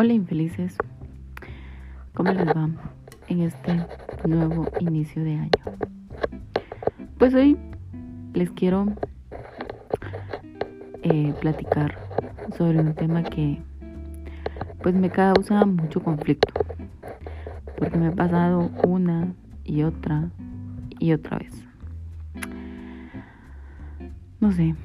Hola 0.00 0.12
infelices, 0.12 0.76
¿cómo 2.14 2.30
les 2.30 2.46
va 2.46 2.70
en 3.26 3.40
este 3.40 3.84
nuevo 4.24 4.68
inicio 4.78 5.24
de 5.24 5.34
año? 5.34 5.50
Pues 7.18 7.34
hoy 7.34 7.58
les 8.32 8.48
quiero 8.52 8.86
eh, 11.02 11.34
platicar 11.40 11.98
sobre 12.56 12.78
un 12.78 12.94
tema 12.94 13.24
que 13.24 13.58
pues 14.84 14.94
me 14.94 15.10
causa 15.10 15.64
mucho 15.64 16.00
conflicto 16.00 16.54
porque 17.76 17.98
me 17.98 18.06
ha 18.06 18.12
pasado 18.12 18.70
una 18.86 19.34
y 19.64 19.82
otra 19.82 20.30
y 21.00 21.12
otra 21.12 21.38
vez. 21.38 21.64
No 24.38 24.52
sé, 24.52 24.76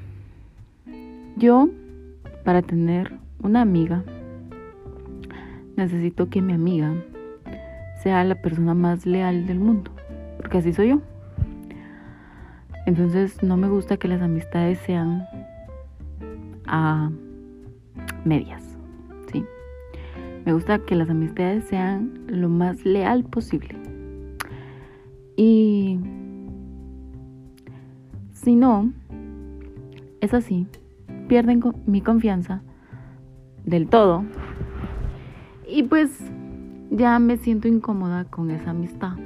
yo 1.36 1.68
para 2.42 2.62
tener 2.62 3.16
una 3.38 3.60
amiga 3.60 4.02
necesito 5.76 6.28
que 6.28 6.40
mi 6.40 6.52
amiga 6.52 6.94
sea 8.02 8.24
la 8.24 8.34
persona 8.34 8.74
más 8.74 9.06
leal 9.06 9.46
del 9.46 9.58
mundo, 9.58 9.90
porque 10.36 10.58
así 10.58 10.72
soy 10.72 10.88
yo. 10.90 11.00
Entonces 12.86 13.42
no 13.42 13.56
me 13.56 13.68
gusta 13.68 13.96
que 13.96 14.08
las 14.08 14.20
amistades 14.20 14.78
sean 14.80 15.26
a 16.66 17.10
medias, 18.24 18.62
¿sí? 19.32 19.44
Me 20.44 20.52
gusta 20.52 20.78
que 20.80 20.94
las 20.94 21.08
amistades 21.08 21.64
sean 21.64 22.20
lo 22.26 22.48
más 22.48 22.84
leal 22.84 23.24
posible. 23.24 23.74
Y 25.36 25.98
si 28.32 28.54
no, 28.54 28.92
es 30.20 30.34
así, 30.34 30.66
pierden 31.26 31.62
mi 31.86 32.02
confianza 32.02 32.62
del 33.64 33.88
todo 33.88 34.24
y 35.74 35.82
pues 35.82 36.20
ya 36.92 37.18
me 37.18 37.36
siento 37.36 37.66
incómoda 37.66 38.26
con 38.26 38.52
esa 38.52 38.70
amistad. 38.70 39.16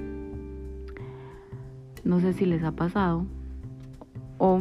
No 2.04 2.20
sé 2.20 2.32
si 2.32 2.46
les 2.46 2.64
ha 2.64 2.72
pasado 2.72 3.26
o 4.38 4.58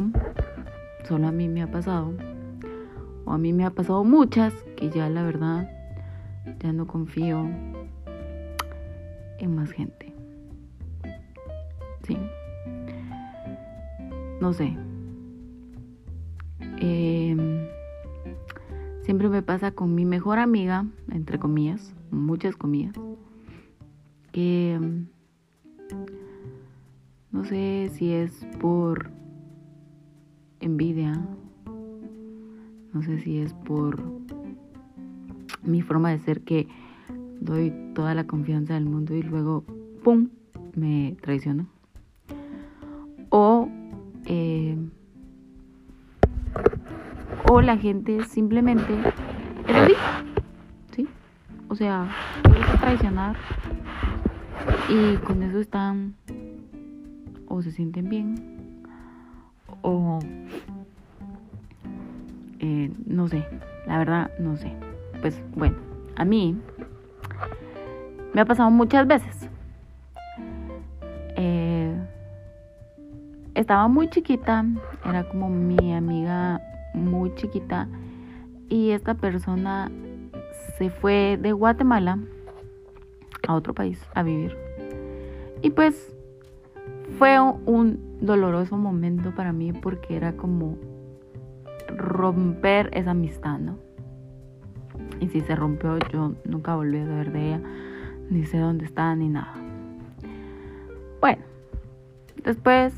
solo 1.04 1.28
a 1.28 1.32
mí 1.32 1.48
me 1.48 1.62
ha 1.62 1.70
pasado 1.70 2.12
o 3.24 3.32
a 3.32 3.38
mí 3.38 3.54
me 3.54 3.64
ha 3.64 3.70
pasado 3.70 4.04
muchas 4.04 4.52
que 4.76 4.90
ya 4.90 5.08
la 5.08 5.22
verdad 5.22 5.70
ya 6.60 6.74
no 6.74 6.86
confío 6.86 7.48
en 9.38 9.54
más 9.54 9.70
gente. 9.70 10.12
Sí. 12.06 12.18
No 14.42 14.52
sé. 14.52 14.76
Eh, 16.80 17.57
Siempre 19.08 19.30
me 19.30 19.40
pasa 19.40 19.70
con 19.70 19.94
mi 19.94 20.04
mejor 20.04 20.38
amiga, 20.38 20.84
entre 21.10 21.38
comillas, 21.38 21.94
muchas 22.10 22.56
comillas, 22.56 22.92
que 24.32 24.78
mm, 24.78 25.06
no 27.32 27.42
sé 27.46 27.90
si 27.94 28.12
es 28.12 28.46
por 28.60 29.08
envidia, 30.60 31.26
no 32.92 33.02
sé 33.02 33.18
si 33.20 33.38
es 33.38 33.54
por 33.54 33.98
mi 35.62 35.80
forma 35.80 36.10
de 36.10 36.18
ser 36.18 36.42
que 36.42 36.68
doy 37.40 37.72
toda 37.94 38.14
la 38.14 38.26
confianza 38.26 38.74
del 38.74 38.84
mundo 38.84 39.14
y 39.14 39.22
luego, 39.22 39.64
¡pum!, 40.04 40.28
me 40.76 41.16
traiciono. 41.22 41.66
O 47.50 47.60
la 47.62 47.76
gente 47.78 48.24
simplemente 48.24 48.92
es 49.66 49.76
así, 49.76 49.94
¿sí? 50.94 51.08
O 51.68 51.74
sea, 51.74 52.02
a 52.04 52.80
traicionar 52.80 53.36
y 54.88 55.16
con 55.16 55.42
eso 55.42 55.58
están 55.58 56.14
o 57.48 57.62
se 57.62 57.70
sienten 57.70 58.08
bien 58.08 58.84
o 59.82 60.18
eh, 62.58 62.90
no 63.06 63.28
sé, 63.28 63.44
la 63.86 63.98
verdad 63.98 64.30
no 64.38 64.56
sé. 64.56 64.72
Pues 65.20 65.40
bueno, 65.54 65.76
a 66.16 66.24
mí 66.24 66.60
me 68.34 68.40
ha 68.42 68.44
pasado 68.44 68.70
muchas 68.70 69.06
veces. 69.06 69.48
Eh, 71.36 71.96
estaba 73.54 73.88
muy 73.88 74.10
chiquita, 74.10 74.66
era 75.04 75.28
como 75.28 75.48
mi 75.48 75.94
amiga 75.94 76.60
muy 76.94 77.34
chiquita 77.34 77.88
y 78.68 78.90
esta 78.90 79.14
persona 79.14 79.90
se 80.76 80.90
fue 80.90 81.38
de 81.40 81.52
Guatemala 81.52 82.18
a 83.46 83.54
otro 83.54 83.74
país 83.74 84.00
a 84.14 84.22
vivir. 84.22 84.56
Y 85.62 85.70
pues 85.70 86.14
fue 87.18 87.40
un 87.40 88.18
doloroso 88.20 88.76
momento 88.76 89.34
para 89.34 89.52
mí 89.52 89.72
porque 89.72 90.16
era 90.16 90.36
como 90.36 90.76
romper 91.88 92.90
esa 92.92 93.12
amistad, 93.12 93.58
¿no? 93.58 93.78
Y 95.20 95.28
si 95.28 95.40
se 95.40 95.56
rompió, 95.56 95.98
yo 96.12 96.34
nunca 96.44 96.76
volví 96.76 96.98
a 96.98 97.06
saber 97.06 97.32
de 97.32 97.46
ella, 97.46 97.60
ni 98.30 98.44
sé 98.46 98.58
dónde 98.58 98.84
está, 98.84 99.14
ni 99.16 99.28
nada. 99.28 99.54
Bueno, 101.20 101.42
después 102.44 102.94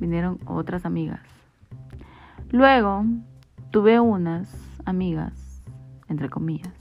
vinieron 0.00 0.38
otras 0.44 0.84
amigas. 0.84 1.20
Luego 2.50 3.04
tuve 3.72 3.98
unas 3.98 4.54
amigas, 4.84 5.62
entre 6.08 6.28
comillas, 6.28 6.74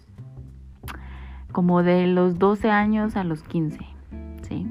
como 1.53 1.83
de 1.83 2.05
los 2.05 2.37
12 2.37 2.69
años 2.69 3.15
a 3.15 3.23
los 3.23 3.43
15, 3.43 3.79
¿sí? 4.41 4.67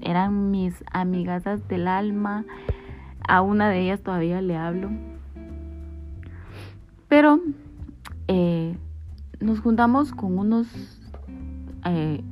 Eran 0.00 0.52
mis 0.52 0.84
amigasas 0.92 1.66
del 1.66 1.88
alma, 1.88 2.44
a 3.26 3.42
una 3.42 3.68
de 3.68 3.80
ellas 3.80 4.02
todavía 4.02 4.40
le 4.40 4.56
hablo, 4.56 4.90
pero 7.08 7.40
eh, 8.28 8.78
nos 9.40 9.58
juntamos 9.58 10.12
con 10.12 10.38
unos 10.38 10.68
eh, 11.86 12.22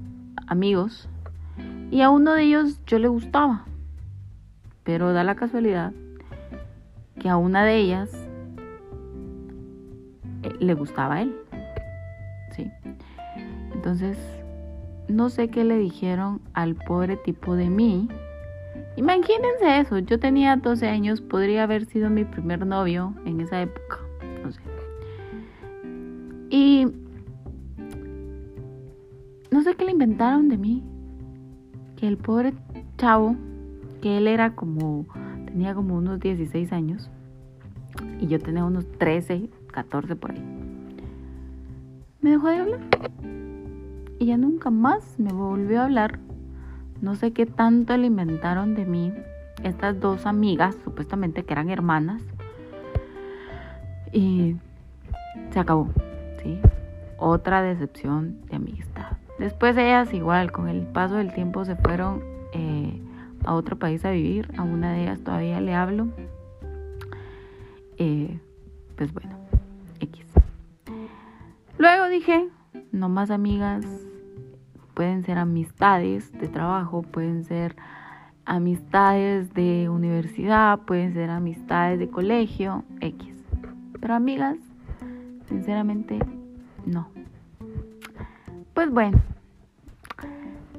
amigos 0.46 1.08
y 1.90 2.02
a 2.02 2.10
uno 2.10 2.34
de 2.34 2.44
ellos 2.44 2.80
yo 2.86 3.00
le 3.00 3.08
gustaba, 3.08 3.64
pero 4.84 5.12
da 5.12 5.24
la 5.24 5.34
casualidad 5.34 5.92
que 7.18 7.28
a 7.28 7.36
una 7.36 7.64
de 7.64 7.78
ellas 7.78 8.21
le 10.62 10.74
gustaba 10.74 11.16
a 11.16 11.22
él. 11.22 11.34
¿sí? 12.54 12.70
Entonces, 13.74 14.18
no 15.08 15.28
sé 15.28 15.48
qué 15.48 15.64
le 15.64 15.78
dijeron 15.78 16.40
al 16.54 16.74
pobre 16.74 17.16
tipo 17.16 17.56
de 17.56 17.68
mí. 17.68 18.08
Imagínense 18.96 19.80
eso, 19.80 19.98
yo 19.98 20.18
tenía 20.18 20.56
12 20.56 20.88
años, 20.88 21.20
podría 21.20 21.64
haber 21.64 21.86
sido 21.86 22.10
mi 22.10 22.24
primer 22.24 22.66
novio 22.66 23.14
en 23.24 23.40
esa 23.40 23.62
época, 23.62 23.98
no 24.42 24.52
sé. 24.52 24.60
Y 26.50 26.86
no 29.50 29.62
sé 29.62 29.74
qué 29.74 29.86
le 29.86 29.92
inventaron 29.92 30.48
de 30.48 30.58
mí, 30.58 30.82
que 31.96 32.06
el 32.06 32.18
pobre 32.18 32.52
chavo, 32.98 33.36
que 34.02 34.18
él 34.18 34.28
era 34.28 34.54
como, 34.54 35.06
tenía 35.46 35.74
como 35.74 35.96
unos 35.96 36.20
16 36.20 36.72
años, 36.72 37.10
y 38.20 38.26
yo 38.26 38.38
tenía 38.38 38.64
unos 38.64 38.90
13, 38.98 39.48
14 39.72 40.14
por 40.16 40.30
ahí. 40.30 40.42
Me 42.20 42.30
dejó 42.30 42.48
de 42.48 42.56
hablar. 42.58 42.80
Y 44.20 44.26
ya 44.26 44.36
nunca 44.36 44.70
más 44.70 45.18
me 45.18 45.32
volvió 45.32 45.80
a 45.80 45.84
hablar. 45.84 46.20
No 47.00 47.16
sé 47.16 47.32
qué 47.32 47.46
tanto 47.46 47.96
le 47.96 48.06
inventaron 48.06 48.76
de 48.76 48.84
mí 48.84 49.12
estas 49.64 49.98
dos 49.98 50.26
amigas, 50.26 50.76
supuestamente 50.84 51.44
que 51.44 51.52
eran 51.52 51.70
hermanas. 51.70 52.22
Y 54.12 54.56
se 55.50 55.58
acabó, 55.58 55.88
¿sí? 56.42 56.60
Otra 57.18 57.62
decepción 57.62 58.40
de 58.46 58.56
amistad. 58.56 59.16
Después 59.38 59.76
ellas 59.76 60.14
igual, 60.14 60.52
con 60.52 60.68
el 60.68 60.82
paso 60.82 61.16
del 61.16 61.32
tiempo 61.32 61.64
se 61.64 61.74
fueron 61.74 62.22
eh, 62.52 63.00
a 63.44 63.54
otro 63.54 63.76
país 63.76 64.04
a 64.04 64.10
vivir. 64.10 64.48
A 64.56 64.62
una 64.62 64.92
de 64.92 65.02
ellas 65.02 65.20
todavía 65.24 65.60
le 65.60 65.74
hablo. 65.74 66.08
Eh, 67.98 68.38
pues 68.96 69.12
bueno, 69.12 69.31
dije, 72.12 72.48
no 72.92 73.08
más 73.08 73.30
amigas, 73.30 73.86
pueden 74.94 75.24
ser 75.24 75.38
amistades 75.38 76.30
de 76.38 76.46
trabajo, 76.46 77.02
pueden 77.02 77.44
ser 77.44 77.74
amistades 78.44 79.54
de 79.54 79.88
universidad, 79.88 80.80
pueden 80.80 81.14
ser 81.14 81.30
amistades 81.30 81.98
de 81.98 82.08
colegio, 82.08 82.84
X. 83.00 83.34
Pero 83.98 84.14
amigas, 84.14 84.58
sinceramente, 85.48 86.18
no. 86.84 87.08
Pues 88.74 88.90
bueno, 88.90 89.18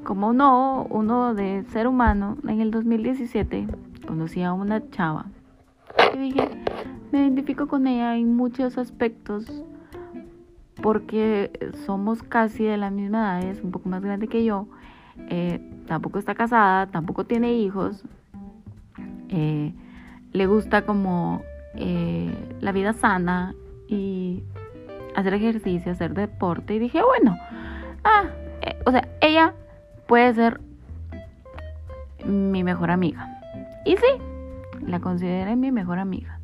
como 0.04 0.34
no, 0.34 0.86
uno 0.90 1.34
de 1.34 1.64
ser 1.70 1.88
humano, 1.88 2.38
en 2.48 2.62
el 2.62 2.70
2017 2.70 3.68
conocí 4.06 4.44
a 4.44 4.54
una 4.54 4.88
chava 4.92 5.26
y 6.14 6.18
dije, 6.18 6.50
me 7.12 7.20
identifico 7.20 7.68
con 7.68 7.88
ella 7.88 8.18
en 8.18 8.36
muchos 8.36 8.78
aspectos 8.78 9.64
porque 10.82 11.52
somos 11.86 12.24
casi 12.24 12.64
de 12.64 12.78
la 12.78 12.90
misma 12.90 13.40
edad, 13.40 13.50
es 13.50 13.62
un 13.62 13.72
poco 13.72 13.90
más 13.90 14.02
grande 14.02 14.28
que 14.28 14.44
yo, 14.44 14.68
eh, 15.30 15.60
tampoco 15.88 16.20
está 16.20 16.36
casada, 16.36 16.88
tampoco 16.88 17.26
tiene 17.26 17.54
hijos, 17.54 18.04
eh, 19.30 19.74
le 20.32 20.48
gusta 20.48 20.86
como 20.86 21.44
eh, 21.76 22.34
la 22.60 22.72
vida 22.72 22.94
sana 22.94 23.54
y 23.88 24.44
hacer 25.16 25.34
ejercicio, 25.36 25.92
hacer 25.92 26.14
deporte 26.14 26.76
y 26.76 26.80
dije, 26.80 27.02
bueno, 27.04 27.38
ah, 28.04 28.26
o 28.86 28.92
sea, 28.92 29.08
ella 29.22 29.54
puede 30.08 30.34
ser 30.34 30.60
mi 32.26 32.64
mejor 32.64 32.92
amiga. 32.92 33.30
Y 33.86 33.98
sí, 33.98 34.82
la 34.86 35.00
consideré 35.00 35.56
mi 35.56 35.72
mejor 35.72 36.00
amiga. 36.00 36.40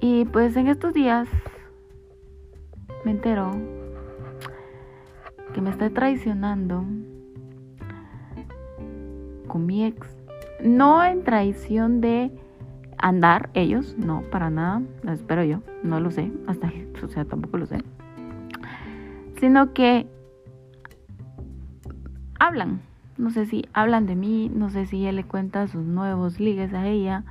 Y 0.00 0.24
pues 0.26 0.56
en 0.56 0.68
estos 0.68 0.92
días 0.94 1.28
me 3.04 3.10
entero 3.12 3.52
que 5.52 5.60
me 5.60 5.70
está 5.70 5.90
traicionando 5.90 6.84
con 9.46 9.66
mi 9.66 9.84
ex. 9.84 10.08
No 10.62 11.04
en 11.04 11.24
traición 11.24 12.00
de 12.00 12.30
andar 12.98 13.50
ellos, 13.54 13.96
no, 13.98 14.22
para 14.30 14.48
nada, 14.48 14.80
lo 15.02 15.12
espero 15.12 15.44
yo, 15.44 15.60
no 15.82 16.00
lo 16.00 16.10
sé, 16.10 16.32
hasta, 16.46 16.72
o 17.02 17.08
sea, 17.08 17.24
tampoco 17.24 17.58
lo 17.58 17.66
sé. 17.66 17.78
Sino 19.40 19.72
que 19.72 20.06
hablan, 22.38 22.80
no 23.18 23.30
sé 23.30 23.46
si 23.46 23.68
hablan 23.72 24.06
de 24.06 24.14
mí, 24.14 24.50
no 24.54 24.70
sé 24.70 24.86
si 24.86 25.04
él 25.04 25.16
le 25.16 25.24
cuenta 25.24 25.66
sus 25.66 25.84
nuevos 25.84 26.38
ligues 26.38 26.72
a 26.72 26.86
ella, 26.86 27.24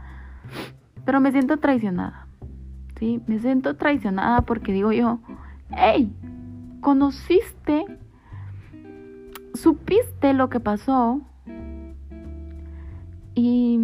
pero 1.05 1.21
me 1.21 1.31
siento 1.31 1.57
traicionada. 1.57 2.27
Sí, 2.97 3.21
me 3.25 3.39
siento 3.39 3.77
traicionada 3.77 4.41
porque 4.41 4.73
digo 4.73 4.91
yo, 4.91 5.19
hey, 5.77 6.11
conociste, 6.81 7.85
supiste 9.53 10.33
lo 10.33 10.49
que 10.49 10.59
pasó 10.59 11.21
y, 13.35 13.79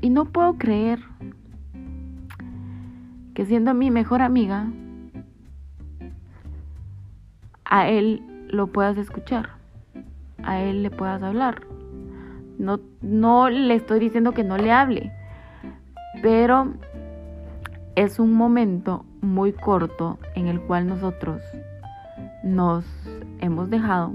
y 0.00 0.10
no 0.10 0.26
puedo 0.26 0.58
creer 0.58 1.00
que 3.34 3.46
siendo 3.46 3.74
mi 3.74 3.90
mejor 3.90 4.22
amiga, 4.22 4.66
a 7.64 7.88
él 7.88 8.22
lo 8.48 8.66
puedas 8.66 8.98
escuchar, 8.98 9.50
a 10.42 10.60
él 10.60 10.82
le 10.82 10.90
puedas 10.90 11.22
hablar. 11.22 11.62
No, 12.58 12.80
no 13.00 13.48
le 13.48 13.74
estoy 13.74 13.98
diciendo 13.98 14.32
que 14.32 14.44
no 14.44 14.58
le 14.58 14.70
hable, 14.70 15.12
pero 16.20 16.74
es 17.96 18.18
un 18.18 18.34
momento 18.34 19.06
muy 19.22 19.52
corto 19.52 20.18
en 20.34 20.48
el 20.48 20.60
cual 20.60 20.86
nosotros 20.86 21.40
nos 22.42 22.84
hemos 23.40 23.70
dejado 23.70 24.12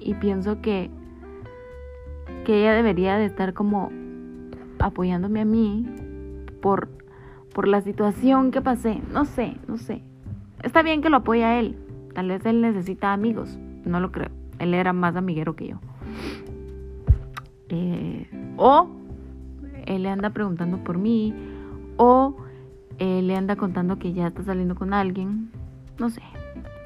y 0.00 0.14
pienso 0.14 0.60
que, 0.60 0.90
que 2.44 2.60
ella 2.60 2.74
debería 2.74 3.16
de 3.16 3.26
estar 3.26 3.54
como 3.54 3.90
apoyándome 4.78 5.40
a 5.40 5.44
mí 5.44 5.86
por, 6.60 6.88
por 7.54 7.68
la 7.68 7.80
situación 7.80 8.50
que 8.50 8.60
pasé. 8.60 9.00
No 9.12 9.24
sé, 9.24 9.56
no 9.68 9.78
sé. 9.78 10.02
Está 10.62 10.82
bien 10.82 11.00
que 11.00 11.10
lo 11.10 11.18
apoye 11.18 11.44
a 11.44 11.58
él. 11.58 11.78
Tal 12.14 12.28
vez 12.28 12.44
él 12.44 12.60
necesita 12.60 13.12
amigos. 13.12 13.58
No 13.84 14.00
lo 14.00 14.10
creo. 14.10 14.30
Él 14.58 14.74
era 14.74 14.92
más 14.92 15.16
amiguero 15.16 15.54
que 15.56 15.68
yo. 15.68 15.76
Eh, 17.68 18.28
o 18.56 18.88
él 19.86 20.02
le 20.02 20.08
anda 20.08 20.30
preguntando 20.30 20.78
por 20.78 20.98
mí. 20.98 21.34
O 21.96 22.36
le 23.22 23.36
anda 23.36 23.56
contando 23.56 23.98
que 23.98 24.12
ya 24.12 24.28
está 24.28 24.42
saliendo 24.42 24.74
con 24.74 24.94
alguien. 24.94 25.50
No 25.98 26.10
sé. 26.10 26.22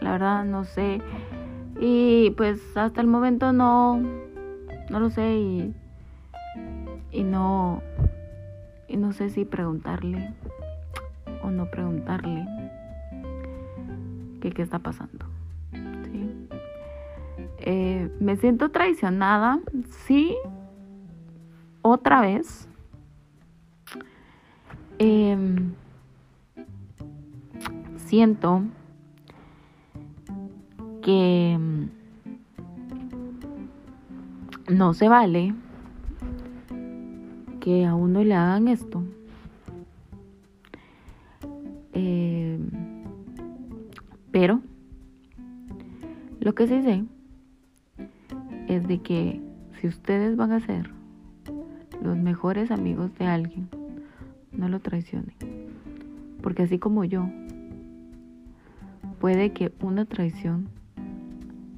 La 0.01 0.13
verdad 0.13 0.45
no 0.45 0.65
sé. 0.65 1.01
Y 1.81 2.31
pues 2.37 2.61
hasta 2.77 3.01
el 3.01 3.07
momento 3.07 3.53
no. 3.53 4.01
No 4.91 5.01
lo 5.01 5.11
sé. 5.11 5.37
Y, 5.37 5.75
y 7.13 7.25
no. 7.25 7.83
Y 8.89 8.97
no 8.97 9.13
sé 9.13 9.31
si 9.31 9.45
preguntarle 9.45 10.35
o 11.43 11.51
no 11.51 11.71
preguntarle 11.71 12.47
qué, 14.41 14.51
qué 14.51 14.63
está 14.63 14.79
pasando. 14.79 15.27
Eh, 17.67 18.11
me 18.21 18.37
siento 18.37 18.71
traicionada, 18.71 19.59
sí, 20.07 20.37
otra 21.81 22.21
vez. 22.21 22.69
Em, 24.99 25.73
siento 28.15 28.63
que 31.03 31.59
no 34.69 34.95
se 34.95 35.09
vale 35.09 35.53
que 37.59 37.85
a 37.85 37.97
uno 37.97 38.23
le 38.23 38.35
hagan 38.35 38.69
esto. 38.69 39.03
Em, 41.93 42.71
pero 44.31 44.61
lo 46.39 46.55
que 46.55 46.69
sí 46.69 46.83
sé 46.83 47.03
es 48.69 48.87
de 48.87 48.99
que 48.99 49.41
si 49.81 49.89
ustedes 49.89 50.37
van 50.37 50.53
a 50.53 50.61
ser 50.61 50.89
los 52.01 52.17
mejores 52.17 52.71
amigos 52.71 53.13
de 53.19 53.27
alguien, 53.27 53.69
no 54.53 54.69
lo 54.69 54.79
traicionen. 54.79 55.35
Porque 56.43 56.63
así 56.63 56.79
como 56.79 57.03
yo, 57.03 57.27
puede 59.25 59.55
que 59.55 59.73
una 59.81 60.05
traición 60.05 60.69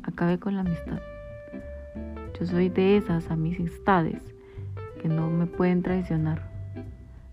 acabe 0.03 0.37
con 0.37 0.57
la 0.57 0.63
amistad. 0.63 0.99
Yo 2.37 2.45
soy 2.45 2.71
de 2.71 2.97
esas 2.97 3.31
amistades 3.31 4.21
que 5.01 5.07
no 5.07 5.31
me 5.31 5.47
pueden 5.47 5.81
traicionar. 5.81 6.43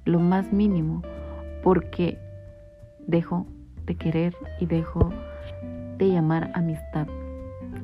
Lo 0.06 0.20
más 0.20 0.54
mínimo, 0.54 1.02
porque 1.64 2.20
dejo 3.08 3.48
de 3.88 3.96
querer 3.96 4.36
y 4.60 4.68
dejo 4.68 5.12
de 5.98 6.10
llamar 6.10 6.52
amistad 6.54 7.08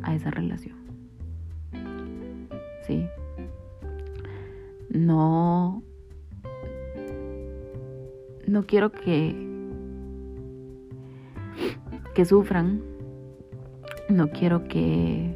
a 0.04 0.14
esa 0.14 0.30
relación. 0.30 0.78
No, 4.92 5.82
no 8.46 8.64
quiero 8.68 8.92
que, 8.92 9.49
que 12.20 12.26
sufran. 12.26 12.82
No 14.10 14.30
quiero 14.30 14.68
que 14.68 15.34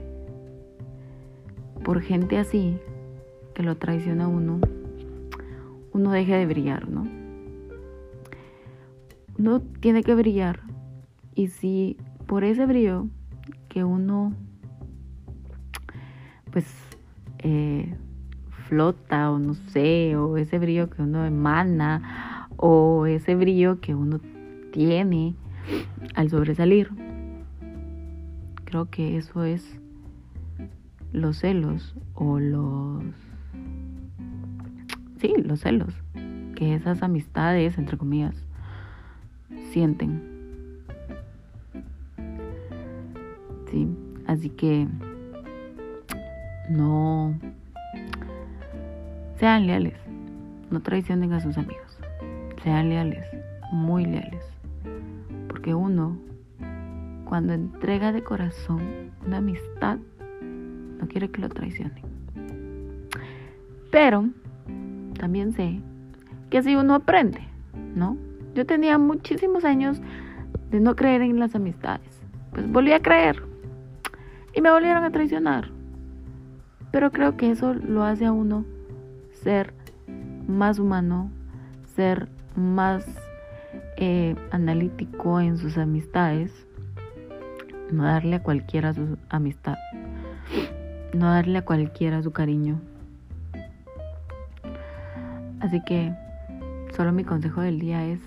por 1.82 2.02
gente 2.02 2.38
así 2.38 2.78
que 3.54 3.64
lo 3.64 3.78
traiciona 3.78 4.28
uno, 4.28 4.60
uno 5.94 6.12
deje 6.12 6.36
de 6.36 6.46
brillar, 6.46 6.90
¿no? 6.90 7.08
Uno 9.40 9.62
tiene 9.80 10.04
que 10.04 10.14
brillar 10.14 10.60
y 11.34 11.48
si 11.48 11.96
por 12.28 12.44
ese 12.44 12.66
brillo 12.66 13.08
que 13.70 13.86
uno 13.86 14.34
pues 16.52 16.66
eh, 17.40 17.96
flota 18.68 19.32
o 19.32 19.40
no 19.40 19.54
sé, 19.54 20.18
o 20.18 20.36
ese 20.36 20.60
brillo 20.60 20.90
que 20.90 21.02
uno 21.02 21.24
emana 21.24 22.50
o 22.58 23.06
ese 23.06 23.36
brillo 23.36 23.80
que 23.80 23.96
uno 23.96 24.20
tiene 24.74 25.38
al 26.16 26.30
sobresalir. 26.30 26.90
Creo 28.66 28.90
que 28.90 29.18
eso 29.18 29.44
es 29.44 29.80
los 31.12 31.38
celos 31.38 31.96
o 32.16 32.40
los... 32.40 33.04
Sí, 35.20 35.34
los 35.44 35.62
celos 35.62 35.94
que 36.56 36.76
esas 36.76 37.02
amistades, 37.04 37.78
entre 37.78 37.98
comillas, 37.98 38.36
sienten. 39.72 40.22
Sí, 43.72 43.88
así 44.28 44.50
que 44.50 44.88
no 46.70 47.38
sean 49.40 49.68
leales, 49.68 49.96
no 50.70 50.82
traicionen 50.82 51.34
a 51.34 51.40
sus 51.40 51.58
amigos. 51.58 51.98
Sean 52.64 52.90
leales, 52.90 53.26
muy 53.72 54.06
leales. 54.06 54.43
Porque 55.64 55.76
uno, 55.76 56.18
cuando 57.24 57.54
entrega 57.54 58.12
de 58.12 58.22
corazón 58.22 58.82
una 59.26 59.38
amistad, 59.38 59.98
no 61.00 61.08
quiere 61.08 61.32
que 61.32 61.40
lo 61.40 61.48
traicionen. 61.48 62.04
Pero 63.90 64.28
también 65.18 65.54
sé 65.54 65.80
que 66.50 66.62
si 66.64 66.76
uno 66.76 66.96
aprende, 66.96 67.40
¿no? 67.96 68.18
Yo 68.54 68.66
tenía 68.66 68.98
muchísimos 68.98 69.64
años 69.64 70.02
de 70.70 70.82
no 70.82 70.98
creer 70.98 71.22
en 71.22 71.40
las 71.40 71.56
amistades. 71.56 72.22
Pues 72.52 72.70
volví 72.70 72.92
a 72.92 73.02
creer. 73.02 73.42
Y 74.54 74.60
me 74.60 74.70
volvieron 74.70 75.06
a 75.06 75.12
traicionar. 75.12 75.72
Pero 76.92 77.10
creo 77.14 77.38
que 77.38 77.52
eso 77.52 77.74
lo 77.74 78.04
hace 78.04 78.26
a 78.26 78.34
uno 78.34 78.66
ser 79.32 79.74
más 80.46 80.78
humano, 80.78 81.32
ser 81.96 82.28
más 82.58 83.23
eh, 83.98 84.36
analítico 84.52 85.40
en 85.40 85.58
sus 85.58 85.78
amistades, 85.78 86.52
no 87.92 88.04
darle 88.04 88.38
a 88.38 88.44
cualquiera 88.44 88.94
su 88.94 89.18
amistad, 89.30 89.78
no 91.14 91.28
darle 91.28 91.60
a 91.60 91.66
cualquiera 91.66 92.22
su 92.24 92.32
cariño. 92.32 92.82
Así 95.60 95.82
que 95.86 96.14
solo 96.96 97.12
mi 97.12 97.24
consejo 97.24 97.62
del 97.62 97.80
día 97.80 98.06
es, 98.06 98.20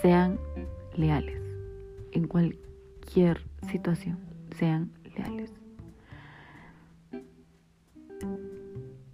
sean 0.00 0.38
leales 0.96 1.40
en 2.12 2.26
cualquier 2.28 3.40
situación, 3.70 4.18
sean 4.56 4.90
leales. 5.16 5.52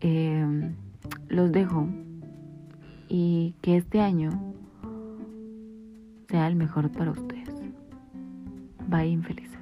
Eh, 0.01 0.73
los 1.29 1.53
dejo 1.53 1.89
y 3.09 3.55
que 3.61 3.77
este 3.77 4.01
año 4.01 4.50
sea 6.31 6.47
el 6.47 6.55
mejor 6.55 6.91
para 6.93 7.11
ustedes. 7.11 7.55
Bye 8.87 9.09
infelices. 9.09 9.60